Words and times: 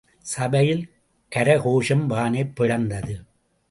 சபையில் 0.21 0.91
கரகோஷம் 1.35 2.05
வானைப் 2.05 2.55
பிளந்தது. 2.55 3.15